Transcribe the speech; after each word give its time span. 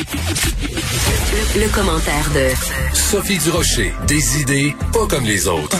Le, 0.00 1.60
le 1.60 1.68
commentaire 1.68 2.30
de 2.34 2.48
Sophie 2.96 3.36
Durocher. 3.36 3.92
Des 4.06 4.40
idées 4.40 4.74
pas 4.94 5.06
comme 5.06 5.24
les 5.24 5.46
autres. 5.46 5.76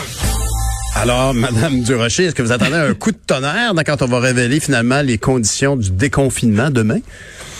Alors, 0.94 1.32
Madame 1.32 1.80
Durocher, 1.82 2.24
est-ce 2.24 2.34
que 2.34 2.42
vous 2.42 2.52
attendez 2.52 2.74
un 2.74 2.92
coup 2.92 3.12
de 3.12 3.18
tonnerre 3.26 3.72
quand 3.86 4.02
on 4.02 4.06
va 4.06 4.20
révéler 4.20 4.60
finalement 4.60 5.00
les 5.00 5.16
conditions 5.16 5.74
du 5.76 5.90
déconfinement 5.90 6.68
demain? 6.70 6.98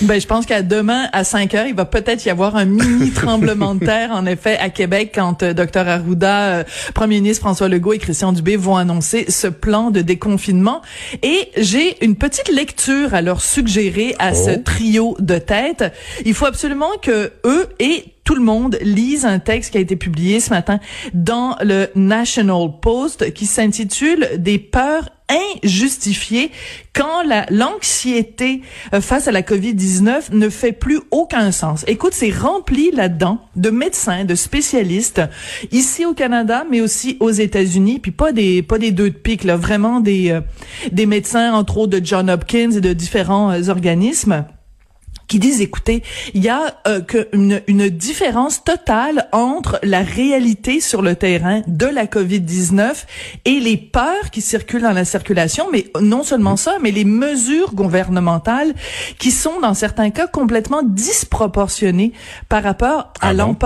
Ben, 0.03 0.19
je 0.19 0.27
pense 0.27 0.47
qu'à 0.47 0.63
demain, 0.63 1.09
à 1.13 1.25
5 1.25 1.55
heures, 1.55 1.67
il 1.67 1.75
va 1.75 1.85
peut-être 1.85 2.25
y 2.25 2.31
avoir 2.31 2.57
un 2.57 2.65
mini 2.65 3.11
tremblement 3.15 3.75
de 3.75 3.85
terre, 3.85 4.11
en 4.13 4.25
effet, 4.25 4.57
à 4.59 4.71
Québec, 4.71 5.13
quand 5.15 5.43
euh, 5.43 5.53
Dr 5.53 5.87
Arruda, 5.87 6.55
euh, 6.55 6.65
Premier 6.95 7.17
ministre 7.17 7.43
François 7.43 7.69
Legault 7.69 7.93
et 7.93 7.99
Christian 7.99 8.33
Dubé 8.33 8.57
vont 8.57 8.77
annoncer 8.77 9.27
ce 9.31 9.47
plan 9.47 9.91
de 9.91 10.01
déconfinement. 10.01 10.81
Et 11.23 11.51
j'ai 11.59 12.03
une 12.05 12.17
petite 12.17 12.49
lecture 12.49 13.13
à 13.15 13.21
leur 13.21 13.43
suggérer 13.43 14.15
à 14.19 14.33
ce 14.35 14.51
Oh. 14.51 14.63
trio 14.65 15.17
de 15.21 15.37
tête. 15.39 15.85
Il 16.25 16.33
faut 16.35 16.47
absolument 16.47 16.91
que 17.03 17.33
eux 17.45 17.69
et 17.79 18.05
tout 18.25 18.35
le 18.35 18.43
monde 18.43 18.79
lise 18.83 19.25
un 19.25 19.39
texte 19.39 19.73
qui 19.73 19.79
a 19.79 19.81
été 19.81 19.97
publié 19.97 20.41
ce 20.41 20.51
matin 20.51 20.79
dans 21.15 21.57
le 21.63 21.89
National 21.95 22.69
Post 22.81 23.33
qui 23.33 23.47
s'intitule 23.47 24.29
Des 24.37 24.59
peurs 24.59 25.11
injustifiées 25.63 26.51
quand 26.93 27.23
la 27.23 27.47
l'anxiété 27.51 28.63
euh, 28.93 29.01
face 29.01 29.29
à 29.29 29.33
la 29.33 29.43
Covid-19 29.43 30.33
ne 30.33 30.49
fait 30.49 30.73
plus 30.73 31.01
aucun 31.11 31.53
sens. 31.53 31.85
Écoute, 31.87 32.13
c'est 32.15 32.31
rempli 32.31 32.91
là-dedans 32.91 33.39
de 33.57 33.71
médecins, 33.71 34.25
de 34.25 34.35
spécialistes 34.35 35.23
ici 35.71 36.05
au 36.05 36.15
Canada 36.15 36.65
mais 36.69 36.81
aussi 36.81 37.17
aux 37.21 37.31
États-Unis, 37.31 38.01
puis 38.01 38.11
pas 38.11 38.33
des 38.33 38.63
pas 38.63 38.79
des 38.79 38.91
deux 38.91 39.11
de 39.11 39.17
pique 39.17 39.45
là, 39.45 39.57
vraiment 39.57 40.01
des 40.01 40.31
euh, 40.31 40.41
des 40.93 41.07
médecins 41.07 41.53
entre 41.55 41.79
autres 41.79 41.99
de 41.99 42.05
John 42.05 42.29
Hopkins 42.29 42.73
et 42.73 42.81
de 42.81 42.93
différents 42.93 43.53
euh, 43.53 43.69
organismes 43.69 44.45
qui 45.31 45.39
disent, 45.39 45.61
écoutez, 45.61 46.03
il 46.35 46.43
y 46.43 46.49
a 46.49 46.75
euh, 46.89 47.01
que 47.01 47.29
une, 47.33 47.63
une 47.69 47.89
différence 47.89 48.65
totale 48.65 49.29
entre 49.31 49.79
la 49.85 50.01
réalité 50.01 50.81
sur 50.81 51.03
le 51.03 51.15
terrain 51.15 51.63
de 51.69 51.87
la 51.87 52.07
COVID-19 52.07 53.05
et 53.45 53.61
les 53.61 53.77
peurs 53.77 54.31
qui 54.33 54.41
circulent 54.41 54.83
dans 54.83 54.93
la 54.93 55.05
circulation, 55.05 55.67
mais 55.71 55.87
non 56.01 56.25
seulement 56.25 56.57
ça, 56.57 56.79
mais 56.83 56.91
les 56.91 57.05
mesures 57.05 57.75
gouvernementales 57.75 58.75
qui 59.21 59.31
sont 59.31 59.61
dans 59.61 59.73
certains 59.75 60.11
cas 60.11 60.27
complètement 60.27 60.83
disproportionnées 60.83 62.13
par 62.49 62.65
rapport 62.65 63.13
à 63.21 63.29
Ah 63.29 63.35
bon? 63.35 63.57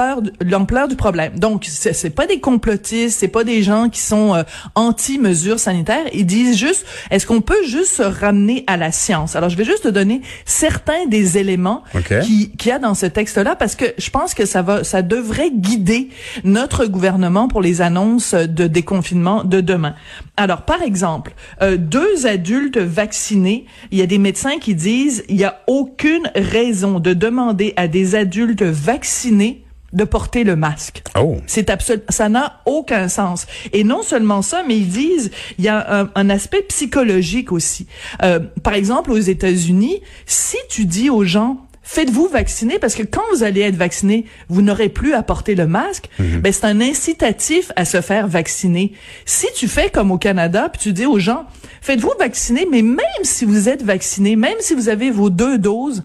l'ampleur 0.42 0.88
du 0.88 0.96
problème. 0.96 1.38
Donc 1.38 1.64
c'est 1.66 2.14
pas 2.14 2.26
des 2.26 2.40
complotistes, 2.40 3.18
c'est 3.18 3.28
pas 3.28 3.44
des 3.44 3.62
gens 3.62 3.88
qui 3.88 4.02
sont 4.02 4.34
euh, 4.34 4.42
anti 4.74 5.18
mesures 5.18 5.58
sanitaires, 5.58 6.04
ils 6.12 6.26
disent 6.26 6.58
juste 6.58 6.84
est-ce 7.10 7.26
qu'on 7.26 7.40
peut 7.40 7.64
juste 7.66 7.94
se 7.94 8.02
ramener 8.02 8.64
à 8.66 8.76
la 8.76 8.92
science? 8.92 9.34
Alors 9.34 9.48
je 9.48 9.56
vais 9.56 9.64
juste 9.64 9.84
te 9.84 9.88
donner 9.88 10.20
certains 10.44 11.06
des 11.06 11.38
éléments 11.38 11.53
OK. 11.94 12.20
qui 12.20 12.50
qu'il 12.50 12.70
y 12.70 12.72
a 12.72 12.78
dans 12.78 12.94
ce 12.94 13.06
texte-là 13.06 13.56
parce 13.56 13.74
que 13.74 13.86
je 13.98 14.10
pense 14.10 14.34
que 14.34 14.46
ça 14.46 14.62
va 14.62 14.84
ça 14.84 15.02
devrait 15.02 15.50
guider 15.50 16.08
notre 16.44 16.86
gouvernement 16.86 17.48
pour 17.48 17.60
les 17.60 17.80
annonces 17.82 18.34
de 18.34 18.66
déconfinement 18.66 19.44
de 19.44 19.60
demain. 19.60 19.94
Alors 20.36 20.62
par 20.62 20.82
exemple, 20.82 21.34
euh, 21.62 21.76
deux 21.76 22.26
adultes 22.26 22.78
vaccinés, 22.78 23.66
il 23.90 23.98
y 23.98 24.02
a 24.02 24.06
des 24.06 24.18
médecins 24.18 24.58
qui 24.58 24.74
disent 24.74 25.24
il 25.28 25.36
y 25.36 25.44
a 25.44 25.62
aucune 25.66 26.30
raison 26.34 27.00
de 27.00 27.12
demander 27.12 27.72
à 27.76 27.88
des 27.88 28.14
adultes 28.14 28.62
vaccinés 28.62 29.63
de 29.94 30.04
porter 30.04 30.44
le 30.44 30.56
masque. 30.56 31.02
Oh. 31.18 31.36
C'est 31.46 31.70
absolu, 31.70 32.00
ça 32.08 32.28
n'a 32.28 32.60
aucun 32.66 33.08
sens. 33.08 33.46
Et 33.72 33.84
non 33.84 34.02
seulement 34.02 34.42
ça, 34.42 34.62
mais 34.66 34.76
ils 34.76 34.88
disent 34.88 35.30
il 35.58 35.64
y 35.64 35.68
a 35.68 36.02
un, 36.02 36.10
un 36.14 36.30
aspect 36.30 36.62
psychologique 36.62 37.52
aussi. 37.52 37.86
Euh, 38.22 38.40
par 38.62 38.74
exemple, 38.74 39.12
aux 39.12 39.18
États-Unis, 39.18 40.02
si 40.26 40.58
tu 40.68 40.84
dis 40.84 41.10
aux 41.10 41.24
gens 41.24 41.64
Faites-vous 41.86 42.28
vacciner 42.28 42.78
parce 42.78 42.94
que 42.94 43.02
quand 43.02 43.20
vous 43.30 43.44
allez 43.44 43.60
être 43.60 43.76
vacciné, 43.76 44.24
vous 44.48 44.62
n'aurez 44.62 44.88
plus 44.88 45.12
à 45.12 45.22
porter 45.22 45.54
le 45.54 45.66
masque. 45.66 46.08
Ben 46.18 46.50
c'est 46.50 46.64
un 46.64 46.80
incitatif 46.80 47.72
à 47.76 47.84
se 47.84 48.00
faire 48.00 48.26
vacciner. 48.26 48.92
Si 49.26 49.46
tu 49.54 49.68
fais 49.68 49.90
comme 49.90 50.10
au 50.10 50.16
Canada, 50.16 50.70
puis 50.70 50.80
tu 50.80 50.92
dis 50.94 51.04
aux 51.04 51.18
gens, 51.18 51.44
faites-vous 51.82 52.14
vacciner, 52.18 52.66
mais 52.70 52.80
même 52.80 53.04
si 53.22 53.44
vous 53.44 53.68
êtes 53.68 53.82
vacciné, 53.82 54.34
même 54.34 54.56
si 54.60 54.74
vous 54.74 54.88
avez 54.88 55.10
vos 55.10 55.28
deux 55.28 55.58
doses, 55.58 56.04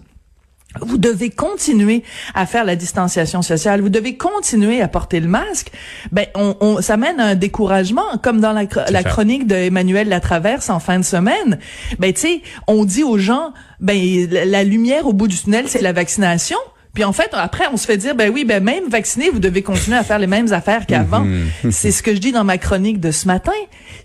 vous 0.80 0.98
devez 0.98 1.30
continuer 1.30 2.02
à 2.34 2.46
faire 2.46 2.64
la 2.64 2.76
distanciation 2.76 3.42
sociale, 3.42 3.80
vous 3.80 3.88
devez 3.88 4.16
continuer 4.16 4.80
à 4.80 4.88
porter 4.88 5.20
le 5.20 5.28
masque. 5.28 5.72
Ben, 6.12 6.26
on, 6.34 6.56
on- 6.60 6.80
ça 6.80 6.96
mène 6.96 7.18
à 7.18 7.26
un 7.26 7.34
découragement, 7.34 8.18
comme 8.22 8.40
dans 8.40 8.52
la, 8.52 8.66
chronique 9.02 9.46
de 9.46 9.54
Emmanuel 9.56 10.08
Latraverse 10.08 10.70
en 10.70 10.78
fin 10.80 10.98
de 10.98 11.04
semaine. 11.04 11.58
Ben, 11.98 12.12
tu 12.12 12.20
sais, 12.20 12.42
on 12.68 12.84
dit 12.84 13.02
aux 13.02 13.18
gens, 13.18 13.52
ben, 13.80 13.98
la, 14.30 14.44
la 14.44 14.64
lumière 14.64 15.06
au 15.06 15.12
bout 15.12 15.26
du 15.28 15.36
tunnel, 15.36 15.64
c'est 15.68 15.82
la 15.82 15.92
vaccination. 15.92 16.58
Puis 16.94 17.04
en 17.04 17.12
fait, 17.12 17.30
après, 17.34 17.64
on 17.72 17.76
se 17.76 17.86
fait 17.86 17.96
dire, 17.96 18.16
ben 18.16 18.32
oui, 18.34 18.44
ben 18.44 18.62
même 18.62 18.88
vacciné, 18.88 19.28
vous 19.30 19.38
devez 19.38 19.62
continuer 19.62 19.96
à 19.96 20.02
faire 20.02 20.18
les 20.18 20.26
mêmes 20.26 20.52
affaires 20.52 20.86
qu'avant. 20.86 21.24
C'est 21.70 21.92
ce 21.92 22.02
que 22.02 22.12
je 22.14 22.18
dis 22.20 22.32
dans 22.32 22.42
ma 22.42 22.58
chronique 22.58 22.98
de 22.98 23.12
ce 23.12 23.28
matin. 23.28 23.52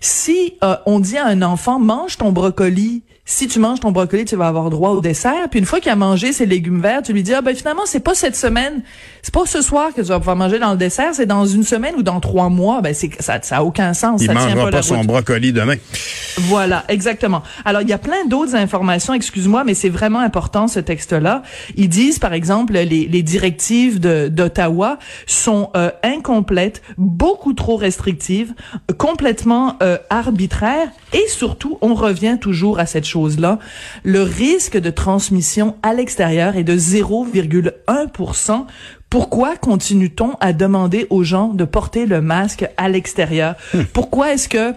Si 0.00 0.54
euh, 0.62 0.76
on 0.86 1.00
dit 1.00 1.16
à 1.18 1.26
un 1.26 1.42
enfant, 1.42 1.80
mange 1.80 2.16
ton 2.16 2.30
brocoli, 2.30 3.02
si 3.28 3.48
tu 3.48 3.58
manges 3.58 3.80
ton 3.80 3.90
brocoli, 3.90 4.24
tu 4.24 4.36
vas 4.36 4.46
avoir 4.46 4.70
droit 4.70 4.90
au 4.90 5.00
dessert. 5.00 5.48
Puis 5.50 5.58
une 5.58 5.66
fois 5.66 5.80
qu'il 5.80 5.90
a 5.90 5.96
mangé 5.96 6.32
ses 6.32 6.46
légumes 6.46 6.80
verts, 6.80 7.02
tu 7.02 7.12
lui 7.12 7.24
dis, 7.24 7.34
ah 7.34 7.42
ben 7.42 7.54
finalement, 7.56 7.84
c'est 7.84 8.00
pas 8.00 8.14
cette 8.14 8.36
semaine, 8.36 8.82
c'est 9.26 9.34
pas 9.34 9.44
ce 9.44 9.60
soir 9.60 9.88
que 9.92 10.02
tu 10.02 10.06
vas 10.06 10.20
pouvoir 10.20 10.36
manger 10.36 10.60
dans 10.60 10.70
le 10.70 10.76
dessert, 10.76 11.12
c'est 11.12 11.26
dans 11.26 11.44
une 11.46 11.64
semaine 11.64 11.96
ou 11.96 12.04
dans 12.04 12.20
trois 12.20 12.48
mois. 12.48 12.80
Ben 12.80 12.94
c'est 12.94 13.10
ça, 13.20 13.40
ça 13.42 13.56
a 13.56 13.62
aucun 13.64 13.92
sens. 13.92 14.22
Il 14.22 14.26
ça 14.28 14.32
tient 14.34 14.40
mangera 14.40 14.64
pas 14.66 14.70
pas 14.70 14.76
la 14.76 14.82
son 14.82 14.98
route. 14.98 15.06
brocoli 15.08 15.52
demain. 15.52 15.74
Voilà, 16.42 16.84
exactement. 16.88 17.42
Alors, 17.64 17.82
il 17.82 17.88
y 17.88 17.92
a 17.92 17.98
plein 17.98 18.24
d'autres 18.28 18.54
informations, 18.54 19.14
excuse-moi, 19.14 19.64
mais 19.64 19.74
c'est 19.74 19.88
vraiment 19.88 20.20
important 20.20 20.68
ce 20.68 20.78
texte-là. 20.78 21.42
Ils 21.76 21.88
disent, 21.88 22.20
par 22.20 22.34
exemple, 22.34 22.74
les, 22.74 22.84
les 22.84 23.22
directives 23.24 23.98
de- 23.98 24.28
d'Ottawa 24.28 25.00
sont 25.26 25.70
euh, 25.74 25.90
incomplètes, 26.04 26.82
beaucoup 26.96 27.52
trop 27.52 27.74
restrictives, 27.76 28.54
complètement 28.96 29.76
euh, 29.82 29.98
arbitraires, 30.08 30.90
et 31.12 31.26
surtout, 31.28 31.78
on 31.80 31.94
revient 31.94 32.38
toujours 32.40 32.78
à 32.78 32.86
cette 32.86 33.06
chose-là, 33.06 33.58
le 34.04 34.22
risque 34.22 34.76
de 34.78 34.90
transmission 34.90 35.74
à 35.82 35.94
l'extérieur 35.94 36.56
est 36.56 36.64
de 36.64 36.76
0,1 36.76 38.66
pourquoi 39.16 39.56
continue-t-on 39.56 40.34
à 40.40 40.52
demander 40.52 41.06
aux 41.08 41.24
gens 41.24 41.48
de 41.48 41.64
porter 41.64 42.04
le 42.04 42.20
masque 42.20 42.68
à 42.76 42.90
l'extérieur? 42.90 43.54
Pourquoi 43.94 44.34
est-ce 44.34 44.46
que 44.46 44.74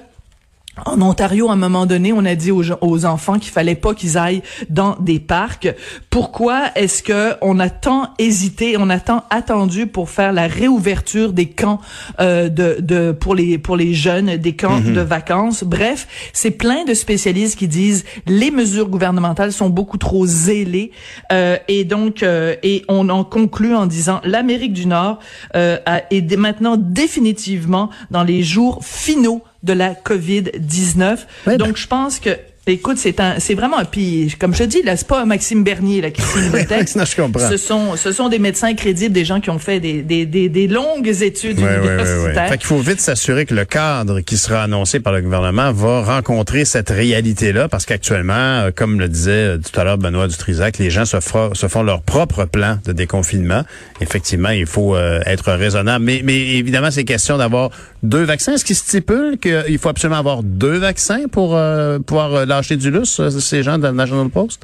en 0.86 1.02
Ontario, 1.02 1.50
à 1.50 1.54
un 1.54 1.58
moment 1.58 1.86
donné, 1.86 2.14
on 2.14 2.24
a 2.24 2.36
dit 2.36 2.52
aux, 2.52 2.64
gens- 2.64 2.78
aux 2.80 3.04
enfants 3.04 3.38
qu'il 3.38 3.52
fallait 3.52 3.76
pas 3.76 3.94
qu'ils 3.94 4.18
aillent 4.18 4.42
dans 4.70 4.96
des 5.02 5.20
parcs. 5.20 5.68
Pourquoi 6.10 6.68
est-ce 6.76 7.04
que 7.04 7.34
on 7.42 7.60
a 7.60 7.70
tant 7.70 8.14
hésité, 8.18 8.78
on 8.80 8.90
a 8.90 9.00
tant 9.00 9.24
attendu 9.30 9.88
pour 9.88 10.10
faire 10.10 10.32
la 10.32 10.48
réouverture 10.48 11.34
des 11.34 11.48
camps 11.48 11.82
euh, 12.22 12.48
de, 12.48 12.78
de 12.80 13.12
pour 13.12 13.36
les 13.36 13.58
pour 13.58 13.76
les 13.76 13.94
jeunes, 13.94 14.38
des 14.38 14.56
camps 14.56 14.80
de 14.80 15.02
vacances? 15.02 15.66
Bref, 15.66 16.08
c'est 16.32 16.52
plein 16.52 16.86
de 16.86 16.94
spécialistes 16.94 17.60
qui 17.60 17.68
disent 17.68 18.06
les 18.26 18.50
mesures 18.52 18.88
gouvernementales 18.88 19.52
sont 19.52 19.70
beaucoup 19.70 19.98
trop 19.98 20.26
zélées 20.26 20.92
euh, 21.34 21.58
et 21.68 21.84
donc 21.84 22.24
euh, 22.24 22.56
et 22.64 22.86
on 22.88 23.10
en 23.10 23.26
conclut 23.26 23.76
en 23.76 23.86
disant 23.86 24.22
l'Amérique 24.24 24.74
du 24.74 24.86
Nord 24.86 25.20
euh, 25.56 25.78
est 26.10 26.22
dé- 26.22 26.38
maintenant 26.38 26.78
définitivement 26.78 27.90
dans 28.12 28.24
les 28.24 28.44
jours 28.44 28.80
finaux 28.82 29.42
de 29.64 29.74
la 29.74 29.94
COVID-19. 29.94 31.18
Ouais, 31.48 31.58
Donc, 31.58 31.78
je 31.78 31.88
pense 31.88 32.20
que, 32.20 32.30
écoute, 32.68 32.98
c'est 33.00 33.20
un, 33.20 33.40
c'est 33.40 33.56
vraiment 33.56 33.80
un 33.80 33.86
puis 33.86 34.32
Comme 34.40 34.54
je 34.54 34.60
te 34.60 34.64
dis, 34.70 34.84
là, 34.84 34.96
c'est 34.96 35.08
pas 35.08 35.26
Maxime 35.26 35.64
Bernier, 35.64 36.02
là, 36.02 36.12
qui 36.12 36.22
signe 36.22 36.52
le 36.54 36.66
texte. 36.68 36.96
Non, 36.96 37.04
je 37.06 37.16
comprends. 37.16 37.50
Ce 37.50 37.58
sont, 37.58 37.96
ce 37.96 38.12
sont 38.12 38.30
des 38.30 38.38
médecins 38.38 38.76
crédibles, 38.76 39.12
des 39.12 39.26
gens 39.26 39.40
qui 39.42 39.50
ont 39.50 39.58
fait 39.58 39.80
des, 39.80 40.04
des, 40.04 40.26
des, 40.28 40.50
des 40.50 40.68
longues 40.68 41.08
études 41.08 41.58
Ouais, 41.60 41.66
ouais, 41.66 41.72
ouais, 41.72 41.80
ouais. 41.80 41.94
universitaires. 41.96 42.50
Fait 42.50 42.58
qu'il 42.60 42.68
faut 42.68 42.78
vite 42.78 43.02
s'assurer 43.02 43.46
que 43.48 43.56
le 43.56 43.66
cadre 43.66 44.20
qui 44.22 44.38
sera 44.38 44.62
annoncé 44.64 45.00
par 45.00 45.14
le 45.14 45.22
gouvernement 45.22 45.72
va 45.74 46.04
rencontrer 46.04 46.64
cette 46.64 46.90
réalité-là, 46.92 47.68
parce 47.70 47.86
qu'actuellement, 47.88 48.34
euh, 48.36 48.72
comme 48.74 49.00
le 49.00 49.10
disait 49.10 49.32
euh, 49.32 49.58
tout 49.58 49.78
à 49.80 49.84
l'heure 49.84 49.98
Benoît 49.98 50.28
Dutrisac, 50.28 50.78
les 50.78 50.92
gens 50.92 51.06
se, 51.06 51.20
fera- 51.20 51.50
se 51.54 51.68
font 51.68 51.82
leur 51.82 52.04
propre 52.04 52.46
plan 52.46 52.78
de 52.86 52.92
déconfinement. 52.92 53.64
Effectivement, 54.00 54.50
il 54.50 54.68
faut 54.68 54.96
euh, 54.96 55.22
être 55.26 55.52
raisonnable. 55.54 56.06
Mais, 56.06 56.22
mais 56.24 56.38
évidemment, 56.38 56.92
c'est 56.92 57.04
question 57.04 57.38
d'avoir 57.38 57.72
deux 58.04 58.24
vaccins. 58.24 58.54
Est-ce 58.54 58.66
qu'il 58.66 58.76
stipule 58.76 59.38
qu'il 59.38 59.78
faut 59.78 59.90
absolument 59.90 60.20
avoir 60.20 60.44
deux 60.44 60.78
vaccins 60.78 61.28
pour 61.32 61.56
euh, 61.56 62.00
pouvoir 62.00 62.34
euh, 62.34 62.46
lâcher 62.46 62.78
du 62.78 62.92
lousse, 62.92 63.20
euh, 63.20 63.30
ces 63.30 63.64
gens 63.64 63.78
de 63.78 63.84
la 63.84 63.92
National 63.92 64.30
Post? 64.30 64.64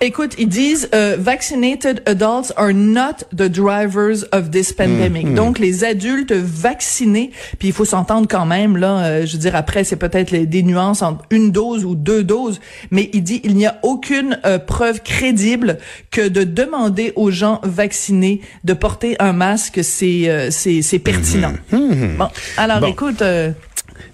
Écoute, 0.00 0.34
ils 0.38 0.48
disent 0.48 0.88
euh, 0.94 1.16
vaccinated 1.18 2.02
adults 2.06 2.52
are 2.56 2.72
not 2.72 3.24
the 3.36 3.48
drivers 3.50 4.24
of 4.32 4.50
this 4.52 4.72
pandemic. 4.72 5.34
Donc 5.34 5.58
les 5.58 5.82
adultes 5.82 6.32
vaccinés, 6.32 7.32
puis 7.58 7.68
il 7.68 7.74
faut 7.74 7.84
s'entendre 7.84 8.28
quand 8.30 8.46
même 8.46 8.76
là, 8.76 9.04
euh, 9.04 9.26
je 9.26 9.32
veux 9.32 9.38
dire 9.38 9.56
après 9.56 9.82
c'est 9.82 9.96
peut-être 9.96 10.34
des 10.34 10.62
nuances 10.62 11.02
entre 11.02 11.24
une 11.30 11.50
dose 11.50 11.84
ou 11.84 11.96
deux 11.96 12.22
doses, 12.22 12.60
mais 12.92 13.10
il 13.12 13.24
dit 13.24 13.40
il 13.42 13.56
n'y 13.56 13.66
a 13.66 13.78
aucune 13.82 14.38
euh, 14.46 14.58
preuve 14.60 15.02
crédible 15.02 15.78
que 16.12 16.28
de 16.28 16.44
demander 16.44 17.12
aux 17.16 17.32
gens 17.32 17.60
vaccinés 17.64 18.40
de 18.62 18.74
porter 18.74 19.16
un 19.18 19.32
masque 19.32 19.80
c'est 19.82 20.28
euh, 20.28 20.50
c'est 20.50 20.98
pertinent. 21.00 21.52
Bon, 21.72 22.28
alors 22.56 22.80
Bon. 22.80 22.86
écoute 22.86 23.22
euh, 23.22 23.50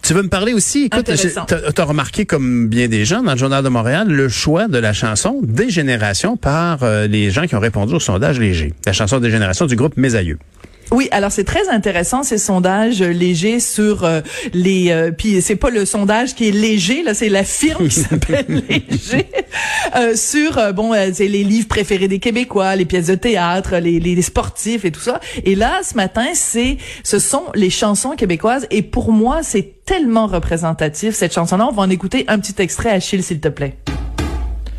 Tu 0.05 0.13
veux 0.13 0.23
me 0.23 0.29
parler 0.29 0.53
aussi, 0.53 0.85
écoute, 0.85 1.11
tu 1.15 1.81
as 1.81 1.85
remarqué 1.85 2.27
comme 2.27 2.69
bien 2.69 2.89
des 2.89 3.07
gens 3.07 3.23
dans 3.23 3.33
le 3.33 3.39
Journal 3.39 3.65
de 3.65 3.71
Montréal 3.71 4.07
le 4.07 4.29
choix 4.29 4.69
de 4.69 4.77
la 4.77 4.93
chanson 4.93 5.41
Dégénération 5.43 6.37
par 6.37 6.83
euh, 6.83 7.07
les 7.07 7.31
gens 7.31 7.47
qui 7.47 7.57
ont 7.57 7.61
répondu 7.61 7.95
au 7.95 8.01
sondage 8.01 8.39
léger. 8.39 8.75
La 8.85 8.93
chanson 8.93 9.19
Dégénération 9.19 9.65
du 9.65 9.77
groupe 9.77 9.97
Mes 9.97 10.15
Aïeux. 10.15 10.39
Oui, 10.91 11.09
alors 11.11 11.33
c'est 11.33 11.45
très 11.45 11.69
intéressant 11.69 12.23
ces 12.23 12.39
sondages 12.39 13.03
légers 13.03 13.61
sur 13.61 14.05
euh, 14.05 14.21
les 14.53 14.91
euh, 14.91 15.11
puis 15.11 15.41
c'est 15.41 15.57
pas 15.57 15.71
le 15.71 15.85
sondage 15.85 16.35
qui 16.35 16.49
est 16.49 16.53
léger 16.53 17.03
là, 17.03 17.15
c'est 17.15 17.29
la 17.29 17.45
firme 17.45 17.89
qui 17.89 17.95
s'appelle 18.01 18.63
Léger 18.69 19.27
euh, 19.97 20.15
sur 20.15 20.59
euh, 20.59 20.73
bon 20.73 20.93
c'est 21.13 21.29
les 21.29 21.45
livres 21.45 21.69
préférés 21.69 22.09
des 22.09 22.19
Québécois, 22.19 22.77
les 22.77 22.85
pièces 22.85 23.07
de 23.07 23.15
théâtre, 23.15 23.77
les, 23.77 24.01
les, 24.01 24.23
sportifs 24.23 24.85
et 24.85 24.91
tout 24.91 25.01
ça. 25.01 25.21
Et 25.45 25.55
là 25.55 25.81
ce 25.83 25.95
matin, 25.97 26.27
c'est 26.35 26.79
ce 27.03 27.19
sont 27.19 27.45
les 27.55 27.71
chansons 27.71 28.11
québécoises 28.11 28.67
et 28.71 28.83
pour 28.83 29.13
moi, 29.13 29.43
c'est 29.43 29.85
tellement 29.85 30.27
représentatif 30.27 31.15
cette 31.15 31.35
chanson-là. 31.35 31.67
On 31.71 31.73
va 31.73 31.83
en 31.83 31.91
écouter 31.91 32.25
un 32.29 32.39
petit 32.39 32.61
extrait 32.63 32.91
Achille 32.91 33.23
s'il 33.23 33.41
te 33.41 33.49
plaît. 33.49 33.77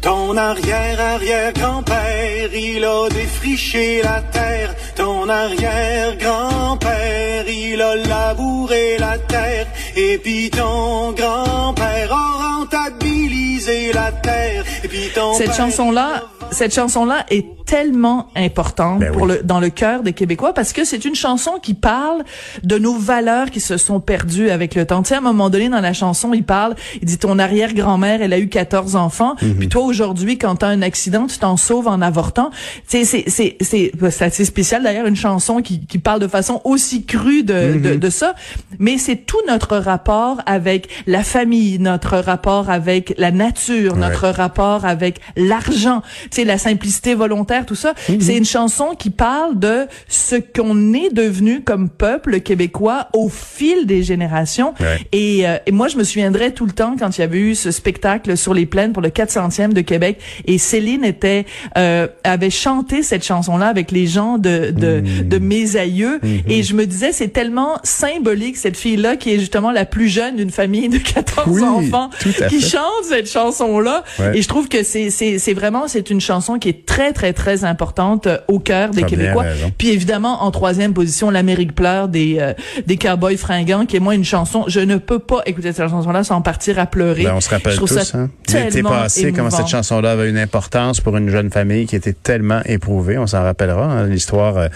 Ton 0.05 0.37
arrière-arrière-grand-père, 0.37 2.53
il 2.53 2.85
a 2.85 3.09
défriché 3.09 4.01
la 4.03 4.21
terre. 4.21 4.75
Ton 4.95 5.27
arrière-grand-père, 5.27 7.49
il 7.49 7.81
a 7.81 7.95
labouré 7.95 8.97
la 8.99 9.17
terre. 9.17 9.65
Et 9.95 10.19
puis 10.19 10.51
ton 10.51 11.11
grand-père 11.13 12.13
a 12.13 12.59
rentabilisé 12.59 13.93
la 13.93 14.11
terre. 14.11 14.63
Et 14.83 14.87
puis 14.87 15.09
ton 15.15 15.33
Cette 15.33 15.55
chanson-là, 15.55 16.25
cette 16.55 16.73
chanson-là 16.73 17.25
est 17.29 17.45
tellement 17.65 18.27
importante 18.35 18.99
ben 18.99 19.11
pour 19.11 19.25
le 19.25 19.41
dans 19.43 19.59
le 19.59 19.69
cœur 19.69 20.03
des 20.03 20.13
Québécois 20.13 20.53
parce 20.53 20.71
que 20.71 20.85
c'est 20.85 21.03
une 21.03 21.15
chanson 21.15 21.53
qui 21.61 21.73
parle 21.73 22.23
de 22.63 22.77
nos 22.77 22.95
valeurs 22.95 23.49
qui 23.49 23.59
se 23.59 23.77
sont 23.77 23.99
perdues 23.99 24.49
avec 24.49 24.75
le 24.75 24.85
temps. 24.85 25.01
Tu 25.01 25.09
sais, 25.09 25.15
à 25.15 25.17
un 25.17 25.21
moment 25.21 25.49
donné 25.49 25.67
dans 25.69 25.81
la 25.81 25.93
chanson, 25.93 26.33
il 26.33 26.43
parle, 26.43 26.75
il 27.01 27.05
dit 27.05 27.17
ton 27.17 27.39
arrière-grand-mère, 27.39 28.21
elle 28.21 28.33
a 28.33 28.39
eu 28.39 28.47
14 28.47 28.95
enfants, 28.95 29.35
mhm. 29.41 29.55
puis 29.55 29.69
toi 29.69 29.83
aujourd'hui 29.83 30.37
quand 30.37 30.57
tu 30.57 30.65
as 30.65 30.69
un 30.69 30.81
accident, 30.81 31.27
tu 31.27 31.37
t'en 31.39 31.57
sauves 31.57 31.87
en 31.87 32.01
avortant. 32.01 32.51
Tu 32.87 33.03
sais, 33.03 33.05
c'est 33.05 33.23
c'est 33.29 33.57
c'est 33.61 33.91
c'est 34.11 34.25
assez 34.25 34.45
spécial 34.45 34.83
d'ailleurs 34.83 35.07
une 35.07 35.15
chanson 35.15 35.61
qui 35.61 35.85
qui 35.85 35.97
parle 35.97 36.19
de 36.19 36.27
façon 36.27 36.61
aussi 36.63 37.05
crue 37.05 37.43
de 37.43 37.77
de, 37.77 37.89
mhm. 37.89 37.97
de 37.97 38.09
ça, 38.09 38.35
mais 38.79 38.97
c'est 38.97 39.17
tout 39.17 39.41
notre 39.47 39.77
rapport 39.77 40.37
avec 40.45 40.87
la 41.07 41.23
famille, 41.23 41.79
notre 41.79 42.17
rapport 42.17 42.69
avec 42.69 43.13
la 43.17 43.31
nature, 43.31 43.95
notre 43.95 44.29
rapport 44.29 44.85
avec 44.85 45.19
l'argent 45.35 46.01
la 46.47 46.57
simplicité 46.57 47.15
volontaire, 47.15 47.65
tout 47.65 47.75
ça. 47.75 47.94
Mhm. 48.09 48.21
C'est 48.21 48.38
une 48.38 48.45
chanson 48.45 48.95
qui 48.97 49.09
parle 49.09 49.59
de 49.59 49.88
ce 50.07 50.36
qu'on 50.36 50.94
est 50.94 51.13
devenu 51.13 51.62
comme 51.62 51.89
peuple 51.89 52.39
québécois 52.42 53.07
au 53.13 53.30
fil 53.30 53.86
des 53.86 54.03
générations. 54.03 54.74
Et, 55.12 55.47
euh, 55.47 55.57
et, 55.65 55.71
moi, 55.71 55.88
je 55.88 55.97
me 55.97 56.03
souviendrai 56.03 56.53
tout 56.53 56.65
le 56.65 56.71
temps 56.71 56.95
quand 56.97 57.18
il 57.18 57.21
y 57.21 57.24
avait 57.24 57.39
eu 57.39 57.56
ce 57.56 57.71
spectacle 57.71 58.38
sur 58.38 58.53
les 58.53 58.65
plaines 58.65 58.94
pour 58.94 59.01
le 59.01 59.09
400e 59.09 59.74
de 59.74 59.81
Québec 59.81 60.19
et 60.45 60.57
Céline 60.57 61.03
était 61.03 61.45
euh, 61.77 62.07
avait 62.24 62.50
chanté 62.50 63.03
cette 63.03 63.24
chanson-là 63.24 63.68
avec 63.68 63.91
les 63.91 64.07
gens 64.07 64.38
de 64.38 64.71
de, 64.71 65.01
mhm. 65.01 65.27
de 65.27 65.38
mes 65.38 65.75
aïeux 65.75 66.19
mhm. 66.21 66.41
et 66.48 66.63
je 66.63 66.74
me 66.75 66.86
disais 66.86 67.12
c'est 67.12 67.30
tellement 67.30 67.77
symbolique 67.83 68.57
cette 68.57 68.77
fille-là 68.77 69.15
qui 69.15 69.33
est 69.33 69.39
justement 69.39 69.71
la 69.71 69.86
plus 69.86 70.07
jeune 70.07 70.36
d'une 70.38 70.51
famille 70.51 70.89
de 70.89 70.98
14 70.98 71.63
enfants 71.63 72.09
qui 72.50 72.62
chante 72.62 73.03
cette 73.09 73.30
chanson-là 73.30 74.03
et 74.33 74.41
je 74.41 74.48
trouve 74.48 74.68
que 74.68 74.83
c'est 74.83 75.09
c'est 75.09 75.39
c'est 75.39 75.53
vraiment 75.53 75.88
c'est 75.88 76.09
une 76.09 76.21
chanson 76.25 76.60
qui 76.60 76.69
est 76.69 76.86
très, 76.86 77.13
très, 77.13 77.33
très 77.33 77.63
importante 77.63 78.27
euh, 78.27 78.38
au 78.48 78.60
cœur 78.60 78.92
des 78.92 79.04
Québécois. 79.04 79.45
Puis 79.77 79.89
évidemment, 79.89 80.44
en 80.44 80.51
troisième 80.51 80.94
position, 80.94 81.30
l'Amérique 81.30 81.75
pleure 81.75 82.07
des, 82.07 82.38
euh, 82.39 82.54
des 82.86 82.98
Cowboys 82.98 83.38
fringants, 83.38 83.86
qui 83.86 83.98
est 83.98 84.00
moi 84.00 84.16
une 84.16 84.25
chanson, 84.25 84.66
je 84.68 84.80
ne 84.80 84.98
peux 84.98 85.19
pas 85.19 85.42
écouter 85.45 85.72
cette 85.74 85.89
chanson-là 85.89 86.24
sans 86.24 86.42
partir 86.42 86.80
à 86.80 86.86
pleurer. 86.86 87.24
Ben, 87.24 87.33
on 87.36 87.42
se 87.42 87.50
rappelle 87.50 87.75
tous, 87.77 88.16
hein. 88.16 88.30
L'été 88.54 88.83
passé, 88.83 89.31
comment 89.31 89.50
cette 89.50 89.68
chanson-là 89.68 90.12
avait 90.12 90.30
une 90.30 90.38
importance 90.38 91.01
pour 91.01 91.18
une 91.18 91.30
jeune 91.30 91.51
famille 91.51 91.86
qui 91.86 91.95
était 91.95 92.13
tellement 92.13 92.62
éprouvée, 92.66 93.18
on 93.18 93.27
s'en 93.27 93.44
rappellera. 93.44 93.86
Hein. 93.86 94.07
L'histoire 94.07 94.57
euh, 94.57 94.68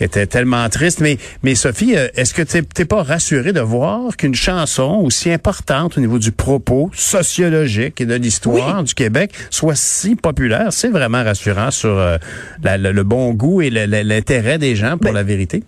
était 0.00 0.26
tellement 0.26 0.68
triste. 0.68 1.00
Mais, 1.00 1.18
mais 1.42 1.54
Sophie, 1.54 1.92
est-ce 1.92 2.34
que 2.34 2.42
tu 2.42 2.58
n'es 2.78 2.84
pas 2.84 3.02
rassurée 3.02 3.52
de 3.52 3.60
voir 3.60 4.16
qu'une 4.16 4.34
chanson 4.34 5.00
aussi 5.04 5.30
importante 5.30 5.98
au 5.98 6.00
niveau 6.00 6.18
du 6.18 6.32
propos 6.32 6.90
sociologique 6.94 8.00
et 8.00 8.06
de 8.06 8.14
l'histoire 8.14 8.82
du 8.82 8.94
Québec 8.94 9.32
soit 9.50 9.76
si 9.76 10.16
populaire? 10.16 10.72
Vraiment 10.90 11.22
rassurant 11.24 11.70
sur 11.70 11.96
euh, 11.98 12.18
le 12.62 13.02
bon 13.02 13.32
goût 13.32 13.62
et 13.62 13.70
l'intérêt 13.70 14.58
des 14.58 14.76
gens 14.76 14.92
pour 14.98 15.10
ben, 15.10 15.14
la 15.14 15.22
vérité. 15.22 15.62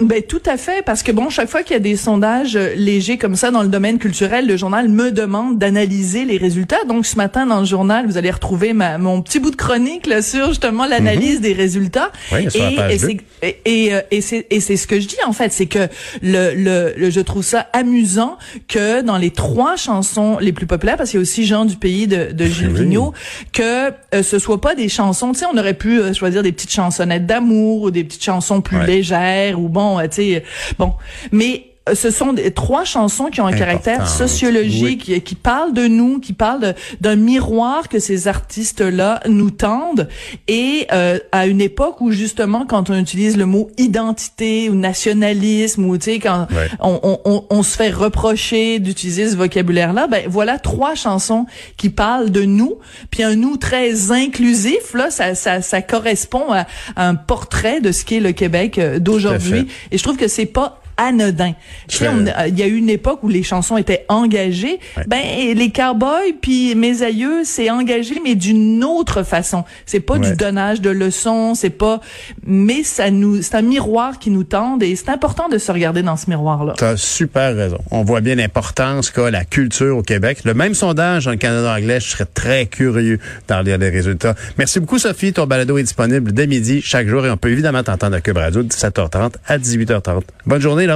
Ben 0.00 0.22
tout 0.22 0.42
à 0.46 0.56
fait 0.56 0.84
parce 0.84 1.02
que 1.02 1.10
bon 1.10 1.28
chaque 1.28 1.48
fois 1.48 1.64
qu'il 1.64 1.72
y 1.72 1.76
a 1.76 1.80
des 1.80 1.96
sondages 1.96 2.54
euh, 2.54 2.72
légers 2.76 3.18
comme 3.18 3.34
ça 3.34 3.50
dans 3.50 3.62
le 3.62 3.68
domaine 3.68 3.98
culturel, 3.98 4.46
le 4.46 4.56
journal 4.56 4.88
me 4.88 5.10
demande 5.10 5.58
d'analyser 5.58 6.24
les 6.24 6.36
résultats. 6.36 6.84
Donc 6.86 7.04
ce 7.04 7.16
matin 7.16 7.46
dans 7.46 7.58
le 7.58 7.66
journal, 7.66 8.06
vous 8.06 8.16
allez 8.16 8.30
retrouver 8.30 8.74
ma, 8.74 8.96
mon 8.96 9.22
petit 9.22 9.40
bout 9.40 9.50
de 9.50 9.56
chronique 9.56 10.06
là 10.06 10.22
sur 10.22 10.50
justement 10.50 10.86
l'analyse 10.86 11.36
mhm. 11.36 11.42
des 11.42 11.52
résultats. 11.52 12.12
Oui, 12.30 12.46
et, 12.54 12.92
et, 12.94 12.98
c'est, 12.98 13.16
et, 13.64 13.92
euh, 13.92 14.00
et, 14.12 14.20
c'est 14.20 14.46
et 14.50 14.60
c'est 14.60 14.76
ce 14.76 14.86
que 14.86 15.00
je 15.00 15.08
dis 15.08 15.16
en 15.26 15.32
fait, 15.32 15.52
c'est 15.52 15.66
que 15.66 15.88
le, 16.22 16.94
le, 16.96 17.10
je 17.10 17.20
trouve 17.20 17.42
ça 17.42 17.66
amusant 17.72 18.38
que 18.68 19.02
dans 19.02 19.18
les 19.18 19.32
trois 19.32 19.74
chansons 19.74 20.38
les 20.40 20.52
plus 20.52 20.66
populaires 20.66 20.96
parce 20.96 21.10
qu'il 21.10 21.18
y 21.18 21.20
a 21.20 21.22
aussi 21.22 21.44
Jean 21.44 21.64
du 21.64 21.74
pays 21.74 22.06
de, 22.06 22.30
de 22.30 22.44
Gilles 22.44 22.68
Vigneault, 22.68 23.14
que 23.52 23.90
euh, 24.14 24.22
ce 24.22 24.38
soit 24.38 24.60
pas 24.60 24.76
des 24.76 24.88
chansons, 24.88 25.32
tu 25.32 25.40
sais 25.40 25.46
on 25.52 25.58
aurait 25.58 25.74
pu 25.74 26.00
choisir 26.14 26.44
des 26.44 26.52
petites 26.52 26.72
chansonnettes 26.72 27.26
d'amour 27.26 27.82
ou 27.82 27.90
des 27.90 28.04
petites 28.04 28.22
chansons 28.22 28.60
plus 28.60 28.80
légères 28.86 29.58
ou 29.58 29.68
bon 29.68 29.87
bon, 29.96 30.10
sais, 30.10 30.44
bon, 30.78 30.94
mais 31.32 31.64
euh, 31.64 31.67
ce 31.94 32.10
sont 32.10 32.32
des, 32.32 32.50
trois 32.50 32.84
chansons 32.84 33.26
qui 33.26 33.40
ont 33.40 33.46
un 33.46 33.56
caractère 33.56 34.08
sociologique, 34.08 35.24
qui, 35.24 35.34
parlent 35.34 35.72
de 35.72 35.86
nous, 35.86 36.20
qui 36.20 36.32
parlent 36.32 36.74
d'un 37.00 37.16
miroir 37.16 37.88
que 37.88 37.98
ces 37.98 38.28
artistes-là 38.28 39.20
nous 39.28 39.50
tendent, 39.50 40.08
et 40.46 40.86
euh, 40.92 41.18
à 41.32 41.46
une 41.46 41.60
époque 41.60 42.00
où 42.00 42.10
justement, 42.10 42.66
quand 42.66 42.90
on 42.90 42.98
utilise 42.98 43.36
le 43.36 43.46
mot 43.46 43.70
identité 43.78 44.68
ou 44.70 44.74
nationalisme, 44.74 45.84
ou 45.84 45.96
tu 45.98 46.04
sais, 46.04 46.18
quand 46.18 46.46
on, 46.80 47.18
on, 47.24 47.44
on, 47.48 47.62
se 47.62 47.76
fait 47.76 47.90
reprocher 47.90 48.78
d'utiliser 48.78 49.30
ce 49.30 49.36
vocabulaire-là, 49.36 50.06
ben 50.06 50.24
voilà 50.28 50.58
trois 50.58 50.94
chansons 50.94 51.46
qui 51.76 51.90
parlent 51.90 52.30
de 52.30 52.44
nous, 52.44 52.78
puis 53.10 53.22
un 53.22 53.34
nous 53.34 53.56
très 53.56 54.10
inclusif. 54.10 54.94
Là, 54.94 55.10
ça, 55.10 55.34
ça, 55.34 55.62
ça 55.62 55.82
correspond 55.82 56.52
à, 56.52 56.66
un 56.96 57.14
portrait 57.14 57.80
de 57.80 57.92
ce 57.92 58.04
qu'est 58.04 58.20
le 58.20 58.32
Québec 58.32 58.78
euh, 58.78 58.98
d'aujourd'hui, 58.98 59.68
et 59.90 59.98
je 59.98 60.02
trouve 60.02 60.16
que 60.16 60.28
c'est 60.28 60.46
pas 60.46 60.80
anodin. 60.98 61.54
Tu 61.86 61.98
sais, 61.98 62.10
il 62.48 62.58
y 62.58 62.62
a 62.62 62.66
eu 62.66 62.76
une 62.76 62.90
époque 62.90 63.20
où 63.22 63.28
les 63.28 63.42
chansons 63.42 63.76
étaient 63.76 64.04
engagées. 64.08 64.80
Ben 65.06 65.22
les 65.54 65.70
cowboys 65.70 66.34
puis 66.40 66.74
mes 66.74 67.02
aïeux, 67.02 67.42
c'est 67.44 67.70
engagé 67.70 68.20
mais 68.22 68.34
d'une 68.34 68.84
autre 68.84 69.22
façon. 69.22 69.64
C'est 69.86 70.00
pas 70.00 70.18
du 70.18 70.34
donnage 70.34 70.80
de 70.80 70.90
leçons, 70.90 71.54
c'est 71.54 71.70
pas 71.70 72.00
mais 72.44 72.82
ça 72.82 73.10
nous 73.10 73.42
c'est 73.42 73.54
un 73.54 73.62
miroir 73.62 74.18
qui 74.18 74.30
nous 74.30 74.44
tend 74.44 74.78
et 74.80 74.96
c'est 74.96 75.08
important 75.08 75.48
de 75.48 75.58
se 75.58 75.70
regarder 75.72 76.02
dans 76.02 76.16
ce 76.16 76.28
miroir 76.28 76.64
là. 76.64 76.74
Tu 76.76 76.84
as 76.84 76.96
super 76.96 77.54
raison. 77.54 77.78
On 77.90 78.02
voit 78.02 78.20
bien 78.20 78.34
l'importance 78.34 79.10
qu'a 79.10 79.30
la 79.30 79.44
culture 79.44 79.96
au 79.96 80.02
Québec. 80.02 80.40
Le 80.44 80.54
même 80.54 80.74
sondage 80.74 81.26
dans 81.26 81.30
le 81.30 81.36
Canada 81.36 81.74
anglais, 81.74 82.00
je 82.00 82.08
serais 82.08 82.26
très 82.26 82.66
curieux 82.66 83.18
d'en 83.46 83.60
lire 83.60 83.78
les 83.78 83.90
résultats. 83.90 84.34
Merci 84.58 84.80
beaucoup 84.80 84.98
Sophie, 84.98 85.32
ton 85.32 85.46
balado 85.46 85.78
est 85.78 85.82
disponible 85.82 86.32
dès 86.32 86.46
midi 86.46 86.82
chaque 86.82 87.06
jour 87.06 87.24
et 87.24 87.30
on 87.30 87.36
peut 87.36 87.50
évidemment 87.50 87.82
t'entendre 87.82 88.16
à 88.16 88.20
Cube 88.20 88.36
Radio 88.36 88.62
de 88.62 88.68
17h30 88.68 89.34
à 89.46 89.58
18h30. 89.58 90.22
Bonne 90.46 90.60
journée 90.60 90.87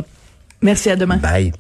Merci, 0.63 0.91
à 0.91 0.97
demain. 0.97 1.17
Bye. 1.17 1.53